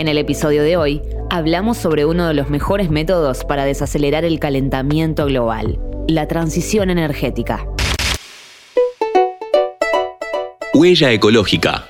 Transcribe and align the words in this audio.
En 0.00 0.08
el 0.08 0.16
episodio 0.16 0.62
de 0.62 0.78
hoy 0.78 1.02
hablamos 1.28 1.76
sobre 1.76 2.06
uno 2.06 2.26
de 2.26 2.32
los 2.32 2.48
mejores 2.48 2.88
métodos 2.88 3.44
para 3.44 3.66
desacelerar 3.66 4.24
el 4.24 4.40
calentamiento 4.40 5.26
global, 5.26 5.78
la 6.08 6.26
transición 6.26 6.88
energética. 6.88 7.66
Huella 10.72 11.12
ecológica. 11.12 11.84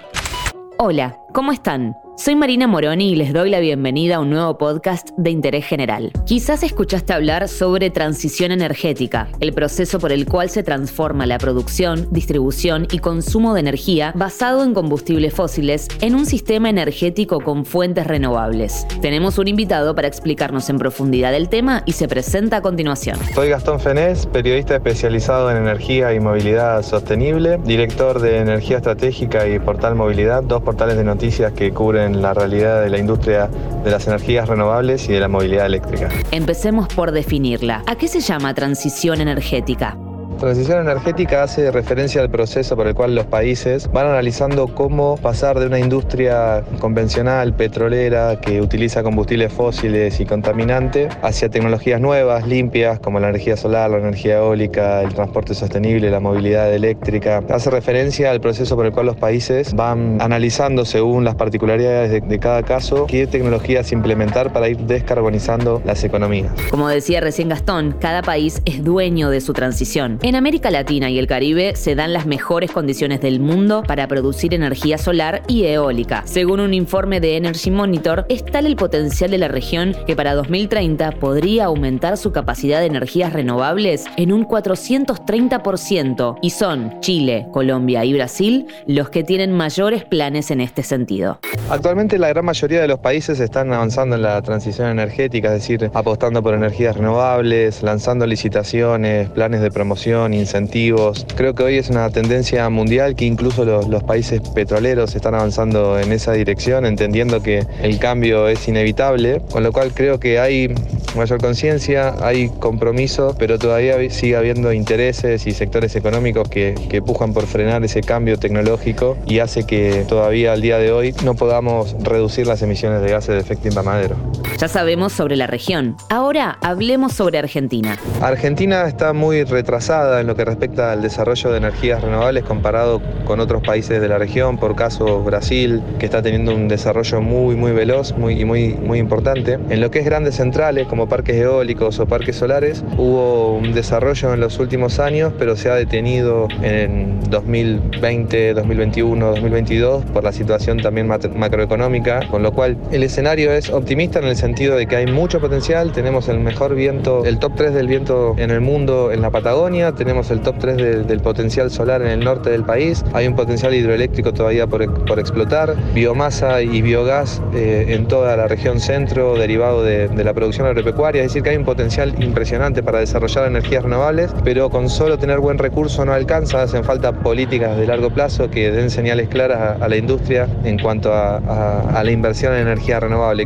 Hola, 0.76 1.20
¿cómo 1.32 1.52
están? 1.52 1.94
Soy 2.22 2.36
Marina 2.36 2.66
Moroni 2.66 3.12
y 3.12 3.16
les 3.16 3.32
doy 3.32 3.48
la 3.48 3.60
bienvenida 3.60 4.16
a 4.16 4.20
un 4.20 4.28
nuevo 4.28 4.58
podcast 4.58 5.08
de 5.16 5.30
interés 5.30 5.64
general. 5.64 6.12
Quizás 6.26 6.62
escuchaste 6.62 7.14
hablar 7.14 7.48
sobre 7.48 7.88
transición 7.88 8.52
energética, 8.52 9.28
el 9.40 9.54
proceso 9.54 9.98
por 9.98 10.12
el 10.12 10.26
cual 10.26 10.50
se 10.50 10.62
transforma 10.62 11.24
la 11.24 11.38
producción, 11.38 12.08
distribución 12.10 12.86
y 12.92 12.98
consumo 12.98 13.54
de 13.54 13.60
energía 13.60 14.12
basado 14.14 14.64
en 14.64 14.74
combustibles 14.74 15.32
fósiles 15.32 15.88
en 16.02 16.14
un 16.14 16.26
sistema 16.26 16.68
energético 16.68 17.40
con 17.40 17.64
fuentes 17.64 18.06
renovables. 18.06 18.86
Tenemos 19.00 19.38
un 19.38 19.48
invitado 19.48 19.94
para 19.94 20.08
explicarnos 20.08 20.68
en 20.68 20.76
profundidad 20.76 21.34
el 21.34 21.48
tema 21.48 21.84
y 21.86 21.92
se 21.92 22.06
presenta 22.06 22.58
a 22.58 22.60
continuación. 22.60 23.16
Soy 23.34 23.48
Gastón 23.48 23.80
Fenés, 23.80 24.26
periodista 24.26 24.74
especializado 24.74 25.50
en 25.50 25.56
energía 25.56 26.12
y 26.12 26.20
movilidad 26.20 26.82
sostenible, 26.82 27.56
director 27.64 28.20
de 28.20 28.40
Energía 28.40 28.76
Estratégica 28.76 29.48
y 29.48 29.58
Portal 29.58 29.94
Movilidad, 29.94 30.42
dos 30.42 30.60
portales 30.60 30.98
de 30.98 31.04
noticias 31.04 31.54
que 31.54 31.72
cubren 31.72 32.09
la 32.12 32.34
realidad 32.34 32.82
de 32.82 32.90
la 32.90 32.98
industria 32.98 33.48
de 33.84 33.90
las 33.90 34.06
energías 34.06 34.48
renovables 34.48 35.08
y 35.08 35.12
de 35.12 35.20
la 35.20 35.28
movilidad 35.28 35.66
eléctrica. 35.66 36.08
Empecemos 36.30 36.88
por 36.88 37.12
definirla. 37.12 37.82
¿A 37.86 37.96
qué 37.96 38.08
se 38.08 38.20
llama 38.20 38.54
transición 38.54 39.20
energética? 39.20 39.96
Transición 40.40 40.80
energética 40.80 41.42
hace 41.42 41.70
referencia 41.70 42.22
al 42.22 42.30
proceso 42.30 42.74
por 42.74 42.86
el 42.86 42.94
cual 42.94 43.14
los 43.14 43.26
países 43.26 43.92
van 43.92 44.06
analizando 44.06 44.68
cómo 44.68 45.18
pasar 45.18 45.60
de 45.60 45.66
una 45.66 45.78
industria 45.78 46.64
convencional, 46.80 47.52
petrolera, 47.52 48.40
que 48.40 48.62
utiliza 48.62 49.02
combustibles 49.02 49.52
fósiles 49.52 50.18
y 50.18 50.24
contaminante, 50.24 51.10
hacia 51.20 51.50
tecnologías 51.50 52.00
nuevas, 52.00 52.48
limpias, 52.48 52.98
como 53.00 53.20
la 53.20 53.28
energía 53.28 53.58
solar, 53.58 53.90
la 53.90 53.98
energía 53.98 54.38
eólica, 54.38 55.02
el 55.02 55.12
transporte 55.12 55.54
sostenible, 55.54 56.10
la 56.10 56.20
movilidad 56.20 56.72
eléctrica. 56.72 57.44
Hace 57.50 57.68
referencia 57.68 58.30
al 58.30 58.40
proceso 58.40 58.76
por 58.76 58.86
el 58.86 58.92
cual 58.92 59.04
los 59.04 59.16
países 59.16 59.74
van 59.74 60.22
analizando 60.22 60.86
según 60.86 61.22
las 61.22 61.34
particularidades 61.34 62.12
de, 62.12 62.22
de 62.22 62.38
cada 62.38 62.62
caso 62.62 63.04
qué 63.06 63.26
tecnologías 63.26 63.92
implementar 63.92 64.54
para 64.54 64.70
ir 64.70 64.78
descarbonizando 64.78 65.82
las 65.84 66.02
economías. 66.02 66.50
Como 66.70 66.88
decía 66.88 67.20
recién 67.20 67.50
Gastón, 67.50 67.94
cada 68.00 68.22
país 68.22 68.62
es 68.64 68.82
dueño 68.82 69.28
de 69.28 69.42
su 69.42 69.52
transición. 69.52 70.18
En 70.30 70.36
América 70.36 70.70
Latina 70.70 71.10
y 71.10 71.18
el 71.18 71.26
Caribe 71.26 71.74
se 71.74 71.96
dan 71.96 72.12
las 72.12 72.24
mejores 72.24 72.70
condiciones 72.70 73.20
del 73.20 73.40
mundo 73.40 73.82
para 73.82 74.06
producir 74.06 74.54
energía 74.54 74.96
solar 74.96 75.42
y 75.48 75.64
eólica. 75.64 76.22
Según 76.24 76.60
un 76.60 76.72
informe 76.72 77.18
de 77.18 77.36
Energy 77.36 77.72
Monitor, 77.72 78.26
es 78.28 78.44
tal 78.44 78.66
el 78.66 78.76
potencial 78.76 79.32
de 79.32 79.38
la 79.38 79.48
región 79.48 79.92
que 80.06 80.14
para 80.14 80.34
2030 80.34 81.10
podría 81.18 81.64
aumentar 81.64 82.16
su 82.16 82.30
capacidad 82.30 82.78
de 82.78 82.86
energías 82.86 83.32
renovables 83.32 84.04
en 84.16 84.30
un 84.30 84.46
430% 84.46 86.38
y 86.40 86.50
son 86.50 87.00
Chile, 87.00 87.48
Colombia 87.50 88.04
y 88.04 88.12
Brasil 88.12 88.68
los 88.86 89.10
que 89.10 89.24
tienen 89.24 89.50
mayores 89.50 90.04
planes 90.04 90.52
en 90.52 90.60
este 90.60 90.84
sentido. 90.84 91.40
Actualmente 91.70 92.20
la 92.20 92.28
gran 92.28 92.44
mayoría 92.44 92.80
de 92.80 92.86
los 92.86 93.00
países 93.00 93.40
están 93.40 93.72
avanzando 93.72 94.14
en 94.14 94.22
la 94.22 94.40
transición 94.42 94.90
energética, 94.90 95.48
es 95.48 95.54
decir, 95.54 95.90
apostando 95.92 96.40
por 96.40 96.54
energías 96.54 96.96
renovables, 96.96 97.82
lanzando 97.82 98.26
licitaciones, 98.26 99.28
planes 99.30 99.60
de 99.60 99.72
promoción 99.72 100.19
incentivos. 100.28 101.26
Creo 101.36 101.54
que 101.54 101.62
hoy 101.62 101.76
es 101.76 101.90
una 101.90 102.10
tendencia 102.10 102.68
mundial 102.68 103.14
que 103.14 103.24
incluso 103.24 103.64
los, 103.64 103.88
los, 103.88 104.02
países 104.02 104.40
petroleros 104.54 105.14
están 105.14 105.34
avanzando 105.34 105.98
en 105.98 106.12
esa 106.12 106.32
dirección, 106.32 106.84
entendiendo 106.84 107.42
que 107.42 107.66
el 107.82 107.98
cambio 107.98 108.48
es 108.48 108.66
inevitable, 108.68 109.40
con 109.50 109.62
lo 109.62 109.72
cual 109.72 109.92
creo 109.92 110.18
que 110.18 110.38
hay 110.38 110.74
mayor 111.16 111.40
conciencia, 111.40 112.14
hay 112.22 112.48
compromiso, 112.48 113.34
pero 113.38 113.58
todavía 113.58 113.96
sigue 114.10 114.36
habiendo 114.36 114.72
intereses 114.72 115.46
y 115.46 115.52
sectores 115.52 115.96
económicos 115.96 116.48
que, 116.48 116.74
que 116.88 117.02
pujan 117.02 117.32
por 117.32 117.46
frenar 117.46 117.84
ese 117.84 118.00
cambio 118.00 118.38
tecnológico 118.38 119.16
y 119.26 119.38
hace 119.38 119.64
que 119.64 120.04
todavía 120.08 120.52
al 120.52 120.62
día 120.62 120.78
de 120.78 120.92
hoy 120.92 121.14
no 121.24 121.34
podamos 121.34 121.96
reducir 122.02 122.46
las 122.46 122.62
emisiones 122.62 123.02
de 123.02 123.10
gases 123.10 123.34
de 123.34 123.40
efecto 123.40 123.68
invernadero. 123.68 124.16
Ya 124.58 124.68
sabemos 124.68 125.12
sobre 125.12 125.36
la 125.36 125.46
región. 125.46 125.96
Ahora 126.08 126.58
hablemos 126.60 127.14
sobre 127.14 127.38
Argentina. 127.38 127.96
Argentina 128.20 128.86
está 128.86 129.12
muy 129.12 129.44
retrasada 129.44 130.20
en 130.20 130.26
lo 130.26 130.36
que 130.36 130.44
respecta 130.44 130.92
al 130.92 131.02
desarrollo 131.02 131.50
de 131.50 131.58
energías 131.58 132.02
renovables 132.02 132.44
comparado 132.44 133.00
con 133.24 133.40
otros 133.40 133.62
países 133.62 134.00
de 134.00 134.08
la 134.08 134.18
región, 134.18 134.58
por 134.58 134.76
caso 134.76 135.22
Brasil, 135.22 135.82
que 135.98 136.06
está 136.06 136.20
teniendo 136.22 136.54
un 136.54 136.68
desarrollo 136.68 137.20
muy 137.20 137.56
muy 137.56 137.72
veloz 137.72 138.12
muy, 138.16 138.40
y 138.40 138.44
muy, 138.44 138.74
muy 138.74 138.98
importante. 138.98 139.58
En 139.68 139.80
lo 139.80 139.90
que 139.90 140.00
es 140.00 140.04
grandes 140.04 140.36
centrales 140.36 140.86
como 140.86 140.99
parques 141.08 141.36
eólicos 141.36 141.98
o 142.00 142.06
parques 142.06 142.36
solares, 142.36 142.84
hubo 142.96 143.56
un 143.56 143.72
desarrollo 143.72 144.34
en 144.34 144.40
los 144.40 144.58
últimos 144.58 144.98
años, 144.98 145.32
pero 145.38 145.56
se 145.56 145.70
ha 145.70 145.74
detenido 145.74 146.48
en 146.62 147.20
2020, 147.30 148.54
2021, 148.54 149.26
2022 149.26 150.04
por 150.06 150.24
la 150.24 150.32
situación 150.32 150.78
también 150.78 151.06
macroeconómica, 151.06 152.26
con 152.30 152.42
lo 152.42 152.52
cual 152.52 152.76
el 152.92 153.02
escenario 153.02 153.52
es 153.52 153.70
optimista 153.70 154.18
en 154.18 154.26
el 154.26 154.36
sentido 154.36 154.76
de 154.76 154.86
que 154.86 154.96
hay 154.96 155.06
mucho 155.06 155.40
potencial, 155.40 155.92
tenemos 155.92 156.28
el 156.28 156.40
mejor 156.40 156.74
viento, 156.74 157.24
el 157.24 157.38
top 157.38 157.52
3 157.56 157.74
del 157.74 157.86
viento 157.86 158.34
en 158.38 158.50
el 158.50 158.60
mundo 158.60 159.12
en 159.12 159.22
la 159.22 159.30
Patagonia, 159.30 159.92
tenemos 159.92 160.30
el 160.30 160.40
top 160.40 160.56
3 160.58 160.76
de, 160.76 161.02
del 161.04 161.20
potencial 161.20 161.70
solar 161.70 162.02
en 162.02 162.08
el 162.08 162.20
norte 162.20 162.50
del 162.50 162.64
país, 162.64 163.04
hay 163.12 163.26
un 163.26 163.36
potencial 163.36 163.74
hidroeléctrico 163.74 164.32
todavía 164.32 164.66
por, 164.66 165.04
por 165.04 165.18
explotar, 165.18 165.74
biomasa 165.94 166.62
y 166.62 166.82
biogás 166.82 167.42
eh, 167.54 167.86
en 167.88 168.06
toda 168.06 168.36
la 168.36 168.48
región 168.48 168.80
centro 168.80 169.36
derivado 169.36 169.82
de, 169.82 170.08
de 170.08 170.24
la 170.24 170.34
producción 170.34 170.66
agropecuaria, 170.66 170.89
es 170.90 171.22
decir, 171.22 171.42
que 171.42 171.50
hay 171.50 171.56
un 171.56 171.64
potencial 171.64 172.14
impresionante 172.22 172.82
para 172.82 172.98
desarrollar 172.98 173.46
energías 173.46 173.82
renovables, 173.82 174.32
pero 174.44 174.70
con 174.70 174.88
solo 174.88 175.18
tener 175.18 175.38
buen 175.38 175.58
recurso 175.58 176.04
no 176.04 176.12
alcanza, 176.12 176.62
hacen 176.62 176.84
falta 176.84 177.12
políticas 177.12 177.76
de 177.76 177.86
largo 177.86 178.10
plazo 178.10 178.50
que 178.50 178.70
den 178.70 178.90
señales 178.90 179.28
claras 179.28 179.80
a, 179.80 179.88
la 179.88 179.96
industria 179.96 180.48
en 180.64 180.78
cuanto 180.78 181.12
a, 181.12 181.38
a, 181.38 181.98
a 181.98 182.04
la 182.04 182.10
inversión 182.10 182.52
en 182.54 182.60
energía 182.60 183.00
renovable. 183.00 183.44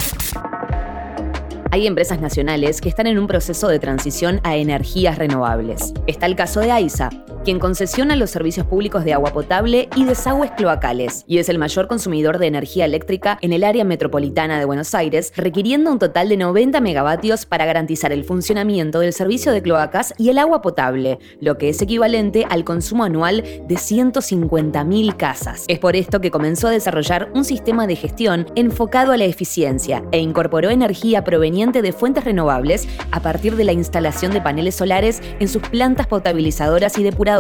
Hay 1.70 1.86
empresas 1.86 2.20
nacionales 2.20 2.80
que 2.80 2.88
están 2.88 3.06
en 3.06 3.18
un 3.18 3.26
proceso 3.26 3.68
de 3.68 3.78
transición 3.78 4.40
a 4.44 4.56
energías 4.56 5.18
renovables. 5.18 5.92
Está 6.06 6.26
el 6.26 6.36
caso 6.36 6.60
de 6.60 6.70
AISA, 6.70 7.10
quien 7.44 7.58
concesiona 7.58 8.16
los 8.16 8.30
servicios 8.30 8.66
públicos 8.66 9.04
de 9.04 9.12
agua 9.12 9.32
potable 9.32 9.90
y 9.94 10.04
desagües 10.04 10.50
cloacales, 10.52 11.24
y 11.26 11.38
es 11.38 11.50
el 11.50 11.58
mayor 11.58 11.88
consumidor 11.88 12.38
de 12.38 12.46
energía 12.46 12.86
eléctrica 12.86 13.38
en 13.42 13.52
el 13.52 13.64
área 13.64 13.84
metropolitana 13.84 14.58
de 14.58 14.64
Buenos 14.64 14.94
Aires, 14.94 15.30
requiriendo 15.36 15.92
un 15.92 15.98
total 15.98 16.30
de 16.30 16.38
90 16.38 16.80
megavatios 16.80 17.44
para 17.44 17.66
garantizar 17.66 18.12
el 18.12 18.24
funcionamiento 18.24 19.00
del 19.00 19.12
servicio 19.12 19.52
de 19.52 19.60
cloacas 19.60 20.14
y 20.16 20.30
el 20.30 20.38
agua 20.38 20.62
potable, 20.62 21.18
lo 21.38 21.58
que 21.58 21.68
es 21.68 21.82
equivalente 21.82 22.46
al 22.48 22.64
consumo 22.64 23.04
anual 23.04 23.42
de 23.42 23.74
150.000 23.74 25.16
casas. 25.18 25.64
Es 25.68 25.78
por 25.78 25.96
esto 25.96 26.22
que 26.22 26.30
comenzó 26.30 26.68
a 26.68 26.70
desarrollar 26.70 27.30
un 27.34 27.44
sistema 27.44 27.86
de 27.86 27.96
gestión 27.96 28.46
enfocado 28.54 29.12
a 29.12 29.18
la 29.18 29.24
eficiencia 29.24 30.02
e 30.12 30.18
incorporó 30.18 30.70
energía 30.70 31.24
proveniente 31.24 31.82
de 31.82 31.92
fuentes 31.92 32.24
renovables 32.24 32.88
a 33.10 33.20
partir 33.20 33.54
de 33.56 33.64
la 33.64 33.72
instalación 33.72 34.32
de 34.32 34.40
paneles 34.40 34.76
solares 34.76 35.20
en 35.40 35.48
sus 35.48 35.60
plantas 35.60 36.06
potabilizadoras 36.06 36.96
y 36.96 37.02
depuradoras 37.02 37.33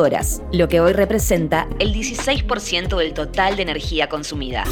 lo 0.52 0.66
que 0.66 0.80
hoy 0.80 0.92
representa 0.92 1.68
el 1.78 1.94
16% 1.94 2.98
del 2.98 3.14
total 3.14 3.54
de 3.54 3.62
energía 3.62 4.08
consumida. 4.08 4.64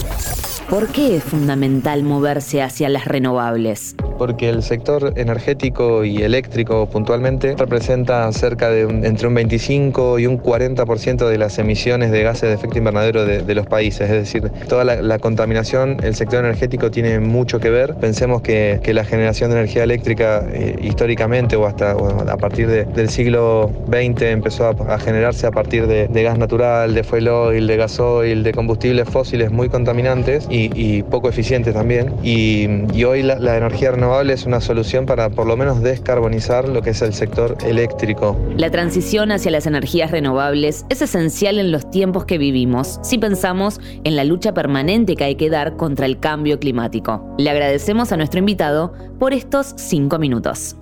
¿Por 0.69 0.88
qué 0.88 1.16
es 1.16 1.22
fundamental 1.22 2.03
moverse 2.03 2.62
hacia 2.62 2.88
las 2.88 3.05
renovables? 3.05 3.94
Porque 4.19 4.49
el 4.49 4.62
sector 4.62 5.12
energético 5.16 6.05
y 6.05 6.22
eléctrico 6.22 6.88
puntualmente 6.88 7.55
representa 7.56 8.32
cerca 8.32 8.71
de 8.71 8.82
entre 8.82 9.27
un 9.27 9.34
25 9.34 10.19
y 10.19 10.27
un 10.27 10.41
40% 10.41 11.28
de 11.28 11.38
las 11.38 11.59
emisiones 11.59 12.11
de 12.11 12.22
gases 12.22 12.49
de 12.49 12.55
efecto 12.55 12.78
invernadero 12.78 13.25
de, 13.27 13.55
los 13.55 13.66
países. 13.66 14.09
Es 14.09 14.32
decir, 14.32 14.50
toda 14.69 14.84
la, 14.84 15.19
contaminación, 15.19 15.99
el 16.03 16.15
sector 16.15 16.44
energético 16.44 16.91
tiene 16.91 17.21
mucho 17.21 17.61
que 17.61 17.69
ver. 17.69 17.94
Pensemos 17.97 18.43
que, 18.43 18.81
la 18.93 19.05
generación 19.05 19.50
de 19.50 19.56
energía 19.56 19.85
eléctrica 19.85 20.47
eh, 20.52 20.79
históricamente 20.82 21.56
o 21.56 21.67
hasta 21.67 21.93
a 21.93 22.37
partir 22.37 22.69
de, 22.69 22.85
del 22.85 23.08
siglo 23.08 23.70
XX 23.88 24.23
empezó 24.23 24.67
a, 24.67 24.94
a 24.94 24.99
generarse 25.12 25.47
a 25.47 25.50
partir 25.50 25.87
de, 25.87 26.23
gas 26.23 26.38
natural, 26.38 26.94
de 26.94 27.05
fuel 27.05 27.29
oil, 27.29 27.67
de 27.67 27.76
gasoil, 27.76 28.43
de 28.43 28.53
combustibles 28.53 29.09
fósiles 29.09 29.50
muy 29.50 29.69
contaminantes 29.69 30.47
y, 30.50 31.03
poco 31.03 31.29
eficientes 31.29 31.75
también. 31.75 32.14
Y, 32.23 32.67
y 32.94 33.05
hoy 33.05 33.23
la, 33.23 33.38
la, 33.38 33.56
energía 33.56 33.91
renovable 33.91 34.32
es 34.32 34.47
una 34.47 34.61
solución 34.61 35.05
para 35.05 35.29
por 35.31 35.47
lo 35.47 35.56
menos 35.56 35.82
descarbonizar 35.82 36.69
lo 36.69 36.81
que 36.81 36.91
es 36.91 37.03
el 37.03 37.12
sector 37.12 37.56
eléctrico. 37.67 38.38
La 38.56 38.70
transición 38.70 39.31
hacia 39.32 39.50
las 39.50 39.67
energías 39.67 40.11
renovables 40.11 40.87
es 40.88 41.03
esencial 41.03 41.59
en 41.59 41.70
los 41.73 41.91
tiempos 41.91 42.25
que 42.25 42.38
vivimos 42.38 42.99
si 43.03 43.19
pensamos 43.19 43.81
en 44.05 44.17
la 44.17 44.25
lucha 44.25 44.55
permanente 44.55 45.17
que 45.17 45.25
hay 45.25 45.35
que 45.35 45.50
dar 45.50 45.76
contra 45.76 46.06
el 46.06 46.19
cambio 46.19 46.59
climático. 46.59 47.35
Le 47.38 47.50
agradecemos 47.50 48.12
a 48.12 48.17
nuestro 48.17 48.38
invitado 48.38 48.93
por 49.19 49.35
estos 49.35 49.75
cinco 49.76 50.19
minutos. 50.19 50.76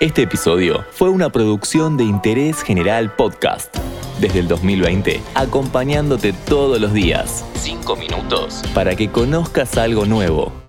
Este 0.00 0.22
episodio 0.22 0.86
fue 0.92 1.10
una 1.10 1.28
producción 1.28 1.98
de 1.98 2.04
Interés 2.04 2.62
General 2.62 3.14
Podcast. 3.14 3.76
Desde 4.18 4.38
el 4.38 4.48
2020, 4.48 5.20
acompañándote 5.34 6.32
todos 6.32 6.80
los 6.80 6.94
días. 6.94 7.44
5 7.56 7.96
minutos. 7.96 8.62
Para 8.72 8.96
que 8.96 9.10
conozcas 9.10 9.76
algo 9.76 10.06
nuevo. 10.06 10.54